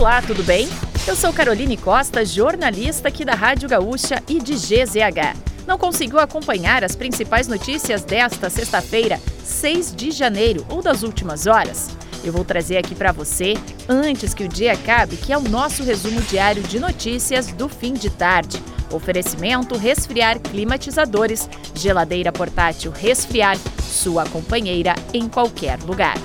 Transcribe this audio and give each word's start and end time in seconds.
Olá, 0.00 0.22
tudo 0.22 0.42
bem? 0.42 0.66
Eu 1.06 1.14
sou 1.14 1.30
Caroline 1.30 1.76
Costa, 1.76 2.24
jornalista 2.24 3.08
aqui 3.08 3.22
da 3.22 3.34
Rádio 3.34 3.68
Gaúcha 3.68 4.22
e 4.26 4.40
de 4.40 4.54
GZH. 4.54 5.36
Não 5.66 5.76
conseguiu 5.76 6.18
acompanhar 6.18 6.82
as 6.82 6.96
principais 6.96 7.46
notícias 7.46 8.02
desta 8.02 8.48
sexta-feira, 8.48 9.20
6 9.44 9.94
de 9.94 10.10
janeiro 10.10 10.64
ou 10.70 10.80
das 10.80 11.02
últimas 11.02 11.46
horas? 11.46 11.90
Eu 12.24 12.32
vou 12.32 12.46
trazer 12.46 12.78
aqui 12.78 12.94
para 12.94 13.12
você, 13.12 13.58
antes 13.86 14.32
que 14.32 14.42
o 14.42 14.48
dia 14.48 14.72
acabe, 14.72 15.18
que 15.18 15.34
é 15.34 15.36
o 15.36 15.42
nosso 15.42 15.84
resumo 15.84 16.22
diário 16.22 16.62
de 16.62 16.80
notícias 16.80 17.48
do 17.48 17.68
fim 17.68 17.92
de 17.92 18.08
tarde. 18.08 18.58
Oferecimento 18.90 19.76
Resfriar 19.76 20.40
Climatizadores, 20.40 21.46
geladeira 21.74 22.32
portátil 22.32 22.90
Resfriar, 22.90 23.58
sua 23.82 24.24
companheira 24.24 24.94
em 25.12 25.28
qualquer 25.28 25.78
lugar. 25.80 26.16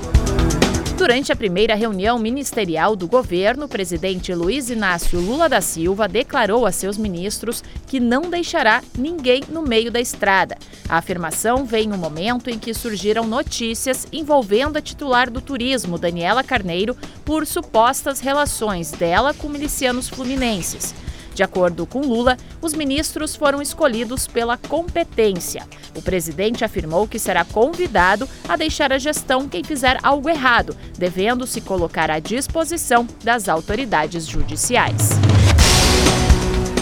Durante 0.97 1.29
a 1.29 1.35
primeira 1.35 1.75
reunião 1.75 2.17
ministerial 2.17 2.95
do 2.95 3.05
governo, 3.05 3.65
o 3.65 3.67
presidente 3.67 4.33
Luiz 4.33 4.69
Inácio 4.69 5.19
Lula 5.19 5.49
da 5.49 5.59
Silva 5.59 6.07
declarou 6.07 6.65
a 6.65 6.71
seus 6.71 6.97
ministros 6.97 7.61
que 7.85 7.99
não 7.99 8.29
deixará 8.29 8.81
ninguém 8.97 9.43
no 9.49 9.61
meio 9.61 9.91
da 9.91 9.99
estrada. 9.99 10.57
A 10.87 10.97
afirmação 10.97 11.65
vem 11.65 11.85
no 11.85 11.97
momento 11.97 12.49
em 12.49 12.57
que 12.57 12.73
surgiram 12.73 13.27
notícias 13.27 14.07
envolvendo 14.11 14.77
a 14.77 14.81
titular 14.81 15.29
do 15.29 15.41
turismo, 15.41 15.97
Daniela 15.97 16.43
Carneiro, 16.45 16.95
por 17.25 17.45
supostas 17.45 18.21
relações 18.21 18.91
dela 18.91 19.33
com 19.33 19.49
milicianos 19.49 20.07
fluminenses. 20.07 20.95
De 21.35 21.43
acordo 21.43 21.85
com 21.85 21.99
Lula, 21.99 22.37
os 22.61 22.73
ministros 22.73 23.35
foram 23.35 23.61
escolhidos 23.61 24.25
pela 24.25 24.55
competência. 24.55 25.67
O 25.93 26.01
presidente 26.01 26.63
afirmou 26.63 27.05
que 27.09 27.19
será 27.19 27.43
convidado 27.43 28.27
a 28.47 28.55
deixar 28.55 28.93
a 28.93 28.97
gestão 28.97 29.49
quem 29.49 29.61
fizer 29.61 29.99
algo 30.01 30.29
errado, 30.29 30.75
devendo 30.97 31.45
se 31.45 31.59
colocar 31.59 32.09
à 32.09 32.19
disposição 32.19 33.05
das 33.21 33.49
autoridades 33.49 34.25
judiciais. 34.25 35.09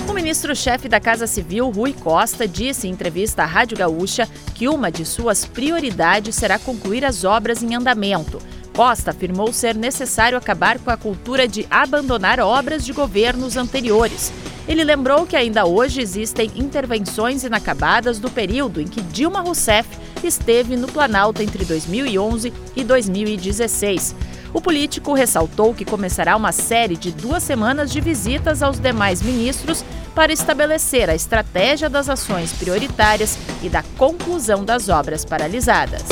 O 0.08 0.14
ministro-chefe 0.14 0.88
da 0.88 1.00
Casa 1.00 1.26
Civil, 1.26 1.72
Rui 1.72 1.92
Costa, 1.92 2.48
disse 2.48 2.88
em 2.88 2.92
entrevista 2.92 3.42
à 3.42 3.46
Rádio 3.48 3.76
Gaúcha 3.76 4.30
que 4.54 4.70
uma 4.70 4.92
de 4.92 5.04
suas 5.04 5.46
prioridades 5.46 6.36
será 6.36 6.60
concluir 6.60 7.04
as 7.04 7.24
obras 7.24 7.64
em 7.64 7.74
andamento. 7.74 8.40
Costa 8.76 9.12
afirmou 9.12 9.54
ser 9.54 9.76
necessário 9.76 10.38
acabar 10.38 10.80
com 10.80 10.90
a 10.90 10.98
cultura 10.98 11.48
de 11.48 11.66
abandonar 11.70 12.40
obras 12.40 12.84
de 12.84 12.92
governos 12.92 13.56
anteriores. 13.56 14.32
Ele 14.68 14.84
lembrou 14.84 15.26
que 15.26 15.36
ainda 15.36 15.66
hoje 15.66 16.02
existem 16.02 16.50
intervenções 16.56 17.44
inacabadas 17.44 18.20
do 18.20 18.30
período 18.30 18.80
em 18.80 18.88
que 18.88 19.02
Dilma 19.02 19.42
Rousseff 19.42 19.90
esteve 20.24 20.76
no 20.78 20.88
Planalto 20.88 21.42
entre 21.42 21.66
2011 21.66 22.54
e 22.76 22.84
2016. 22.84 24.16
O 24.54 24.62
político 24.62 25.14
ressaltou 25.14 25.74
que 25.74 25.84
começará 25.84 26.36
uma 26.36 26.52
série 26.52 26.96
de 26.96 27.12
duas 27.12 27.44
semanas 27.44 27.92
de 27.92 28.00
visitas 28.00 28.62
aos 28.62 28.80
demais 28.80 29.22
ministros 29.22 29.84
para 30.14 30.32
estabelecer 30.32 31.10
a 31.10 31.16
estratégia 31.16 31.90
das 31.90 32.08
ações 32.08 32.54
prioritárias 32.54 33.38
e 33.64 33.70
da 33.70 33.84
conclusão 33.98 34.64
das 34.64 34.90
obras 34.90 35.26
paralisadas. 35.26 36.04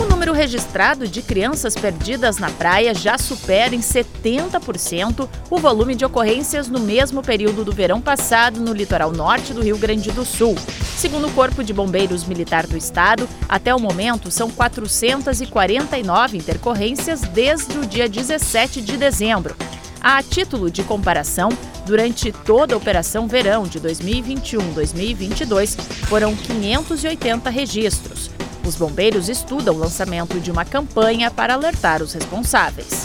O 0.00 0.08
número 0.08 0.32
registrado 0.32 1.06
de 1.06 1.20
crianças 1.20 1.74
perdidas 1.74 2.38
na 2.38 2.48
praia 2.48 2.94
já 2.94 3.18
supera 3.18 3.74
em 3.74 3.80
70% 3.80 5.28
o 5.50 5.58
volume 5.58 5.94
de 5.94 6.06
ocorrências 6.06 6.68
no 6.68 6.80
mesmo 6.80 7.22
período 7.22 7.66
do 7.66 7.72
verão 7.72 8.00
passado 8.00 8.60
no 8.60 8.72
litoral 8.72 9.12
norte 9.12 9.52
do 9.52 9.60
Rio 9.60 9.76
Grande 9.76 10.10
do 10.10 10.24
Sul. 10.24 10.56
Segundo 10.96 11.26
o 11.26 11.32
Corpo 11.32 11.62
de 11.62 11.74
Bombeiros 11.74 12.24
Militar 12.24 12.66
do 12.66 12.78
Estado, 12.78 13.28
até 13.46 13.74
o 13.74 13.78
momento 13.78 14.30
são 14.30 14.50
449 14.50 16.38
intercorrências 16.38 17.20
desde 17.20 17.76
o 17.76 17.84
dia 17.84 18.08
17 18.08 18.80
de 18.80 18.96
dezembro. 18.96 19.54
A 20.00 20.22
título 20.22 20.70
de 20.70 20.82
comparação, 20.82 21.50
durante 21.84 22.32
toda 22.32 22.72
a 22.72 22.78
Operação 22.78 23.28
Verão 23.28 23.64
de 23.64 23.78
2021-2022, 23.78 25.78
foram 26.08 26.34
580 26.34 27.50
registros. 27.50 28.39
Os 28.66 28.76
bombeiros 28.76 29.28
estudam 29.28 29.74
o 29.74 29.78
lançamento 29.78 30.38
de 30.40 30.50
uma 30.50 30.64
campanha 30.64 31.30
para 31.30 31.54
alertar 31.54 32.02
os 32.02 32.12
responsáveis. 32.12 33.02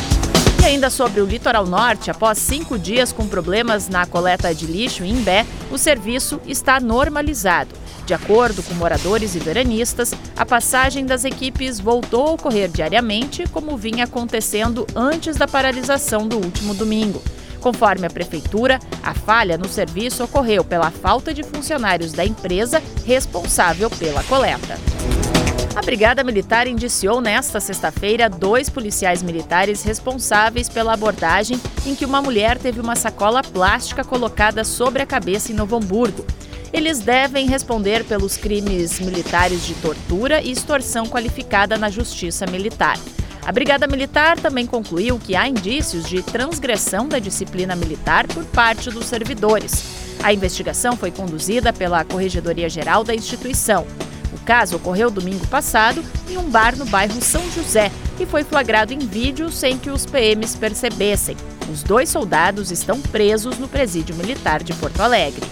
E 0.61 0.65
ainda 0.65 0.89
sobre 0.89 1.21
o 1.21 1.25
litoral 1.25 1.65
norte, 1.65 2.09
após 2.09 2.37
cinco 2.39 2.77
dias 2.77 3.11
com 3.11 3.27
problemas 3.27 3.87
na 3.87 4.05
coleta 4.05 4.53
de 4.53 4.65
lixo 4.65 5.03
em 5.03 5.11
Imbé, 5.11 5.45
o 5.71 5.77
serviço 5.77 6.41
está 6.45 6.79
normalizado. 6.79 7.75
De 8.05 8.13
acordo 8.13 8.61
com 8.61 8.73
moradores 8.75 9.35
e 9.35 9.39
veranistas, 9.39 10.13
a 10.35 10.45
passagem 10.45 11.05
das 11.05 11.25
equipes 11.25 11.79
voltou 11.79 12.27
a 12.27 12.31
ocorrer 12.33 12.69
diariamente, 12.69 13.45
como 13.51 13.77
vinha 13.77 14.03
acontecendo 14.03 14.85
antes 14.95 15.37
da 15.37 15.47
paralisação 15.47 16.27
do 16.27 16.37
último 16.37 16.73
domingo. 16.73 17.21
Conforme 17.59 18.05
a 18.05 18.11
prefeitura, 18.11 18.79
a 19.01 19.15
falha 19.15 19.57
no 19.57 19.67
serviço 19.67 20.23
ocorreu 20.23 20.63
pela 20.63 20.91
falta 20.91 21.33
de 21.33 21.41
funcionários 21.41 22.11
da 22.11 22.23
empresa 22.23 22.81
responsável 23.05 23.89
pela 23.89 24.23
coleta. 24.23 24.77
A 25.75 25.81
Brigada 25.81 26.23
Militar 26.23 26.67
indiciou 26.67 27.19
nesta 27.19 27.59
sexta-feira 27.59 28.29
dois 28.29 28.69
policiais 28.69 29.21
militares 29.21 29.83
responsáveis 29.83 30.69
pela 30.69 30.93
abordagem 30.93 31.59
em 31.85 31.93
que 31.93 32.05
uma 32.05 32.21
mulher 32.21 32.57
teve 32.57 32.79
uma 32.79 32.95
sacola 32.95 33.43
plástica 33.43 34.01
colocada 34.01 34.63
sobre 34.63 35.01
a 35.01 35.05
cabeça 35.05 35.51
em 35.51 35.55
Novo 35.55 35.75
Hamburgo. 35.75 36.25
Eles 36.71 36.99
devem 36.99 37.45
responder 37.47 38.05
pelos 38.05 38.37
crimes 38.37 39.01
militares 39.01 39.65
de 39.65 39.73
tortura 39.75 40.41
e 40.41 40.49
extorsão 40.49 41.07
qualificada 41.07 41.77
na 41.77 41.89
Justiça 41.89 42.45
Militar. 42.47 42.97
A 43.45 43.51
Brigada 43.51 43.85
Militar 43.85 44.39
também 44.39 44.65
concluiu 44.65 45.19
que 45.19 45.35
há 45.35 45.45
indícios 45.45 46.07
de 46.07 46.23
transgressão 46.23 47.05
da 47.05 47.19
disciplina 47.19 47.75
militar 47.75 48.25
por 48.27 48.45
parte 48.45 48.89
dos 48.89 49.05
servidores. 49.05 49.83
A 50.23 50.33
investigação 50.33 50.95
foi 50.95 51.11
conduzida 51.11 51.73
pela 51.73 52.03
Corregedoria 52.05 52.69
Geral 52.69 53.03
da 53.03 53.13
instituição. 53.13 53.85
Caso 54.45 54.75
ocorreu 54.75 55.09
domingo 55.09 55.45
passado 55.47 56.03
em 56.29 56.37
um 56.37 56.49
bar 56.49 56.77
no 56.77 56.85
bairro 56.85 57.19
São 57.19 57.41
José 57.51 57.91
e 58.19 58.25
foi 58.25 58.43
flagrado 58.43 58.93
em 58.93 58.99
vídeo 58.99 59.49
sem 59.51 59.77
que 59.77 59.89
os 59.89 60.05
PMs 60.05 60.55
percebessem. 60.55 61.35
Os 61.71 61.81
dois 61.81 62.09
soldados 62.09 62.69
estão 62.71 63.01
presos 63.01 63.57
no 63.57 63.67
presídio 63.67 64.15
militar 64.15 64.61
de 64.61 64.73
Porto 64.73 65.01
Alegre. 65.01 65.43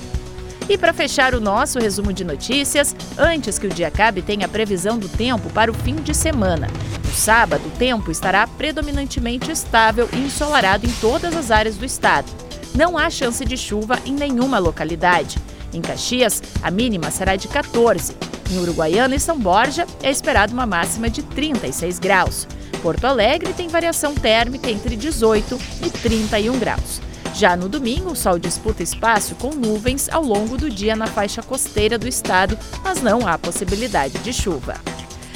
E 0.69 0.77
para 0.77 0.93
fechar 0.93 1.33
o 1.33 1.41
nosso 1.41 1.79
resumo 1.79 2.13
de 2.13 2.23
notícias, 2.23 2.95
antes 3.17 3.59
que 3.59 3.67
o 3.67 3.69
dia 3.69 3.87
acabe, 3.87 4.21
tem 4.21 4.43
a 4.43 4.47
previsão 4.47 4.97
do 4.97 5.09
tempo 5.09 5.49
para 5.49 5.71
o 5.71 5.73
fim 5.73 5.95
de 5.95 6.13
semana. 6.13 6.67
No 7.05 7.13
sábado, 7.13 7.67
o 7.67 7.77
tempo 7.77 8.11
estará 8.11 8.47
predominantemente 8.47 9.51
estável 9.51 10.07
e 10.13 10.19
ensolarado 10.19 10.85
em 10.85 10.91
todas 11.01 11.35
as 11.35 11.51
áreas 11.51 11.75
do 11.75 11.83
estado. 11.83 12.31
Não 12.73 12.97
há 12.97 13.09
chance 13.09 13.43
de 13.43 13.57
chuva 13.57 13.99
em 14.05 14.13
nenhuma 14.13 14.57
localidade. 14.57 15.37
Em 15.73 15.81
Caxias, 15.81 16.41
a 16.61 16.71
mínima 16.71 17.11
será 17.11 17.35
de 17.35 17.47
14. 17.47 18.15
Em 18.53 18.59
Uruguaiana 18.59 19.15
e 19.15 19.19
São 19.19 19.39
Borja 19.39 19.87
é 20.03 20.11
esperado 20.11 20.53
uma 20.53 20.67
máxima 20.67 21.09
de 21.09 21.23
36 21.23 21.97
graus. 21.97 22.47
Porto 22.83 23.05
Alegre 23.05 23.51
tem 23.51 23.67
variação 23.67 24.13
térmica 24.13 24.69
entre 24.69 24.95
18 24.95 25.57
e 25.83 25.89
31 25.89 26.59
graus. 26.59 27.01
Já 27.33 27.57
no 27.57 27.67
domingo, 27.67 28.11
o 28.11 28.15
sol 28.15 28.37
disputa 28.37 28.83
espaço 28.83 29.33
com 29.35 29.55
nuvens 29.55 30.07
ao 30.07 30.21
longo 30.21 30.55
do 30.55 30.69
dia 30.69 30.95
na 30.95 31.07
faixa 31.07 31.41
costeira 31.41 31.97
do 31.97 32.07
estado, 32.07 32.55
mas 32.83 33.01
não 33.01 33.27
há 33.27 33.39
possibilidade 33.39 34.19
de 34.19 34.31
chuva. 34.31 34.75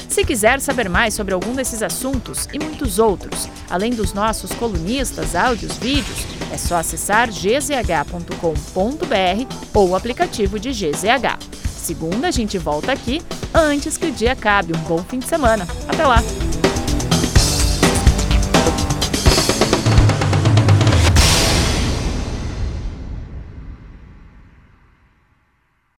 Se 0.08 0.24
quiser 0.24 0.60
saber 0.60 0.88
mais 0.88 1.12
sobre 1.14 1.34
algum 1.34 1.54
desses 1.54 1.82
assuntos 1.82 2.46
e 2.52 2.58
muitos 2.58 3.00
outros, 3.00 3.48
além 3.68 3.90
dos 3.90 4.12
nossos 4.12 4.52
colunistas, 4.52 5.34
áudios, 5.34 5.76
vídeos, 5.76 6.24
é 6.52 6.56
só 6.56 6.76
acessar 6.76 7.28
gzh.com.br 7.30 8.34
ou 9.74 9.88
o 9.88 9.96
aplicativo 9.96 10.58
de 10.60 10.70
GZH. 10.70 11.57
Segunda, 11.88 12.28
a 12.28 12.30
gente 12.30 12.58
volta 12.58 12.92
aqui 12.92 13.22
antes 13.54 13.96
que 13.96 14.08
o 14.08 14.12
dia 14.12 14.32
acabe. 14.32 14.74
Um 14.76 14.80
bom 14.80 15.02
fim 15.02 15.20
de 15.20 15.26
semana. 15.26 15.66
Até 15.88 16.06
lá! 16.06 16.18